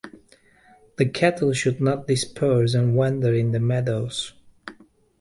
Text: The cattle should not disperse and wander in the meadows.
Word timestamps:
The 0.97 1.05
cattle 1.07 1.53
should 1.53 1.79
not 1.79 2.07
disperse 2.07 2.73
and 2.73 2.95
wander 2.95 3.35
in 3.35 3.51
the 3.51 3.59
meadows. 3.59 4.33